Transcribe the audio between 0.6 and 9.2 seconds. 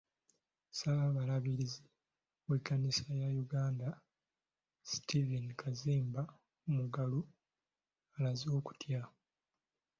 Ssaabalabirizi w'ekkanisa ya Uganda, Stephen Kazimba Mugalu, alaze okutya.